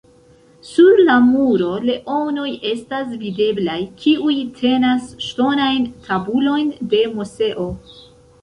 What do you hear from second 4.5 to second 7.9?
tenas ŝtonajn tabulojn de Moseo.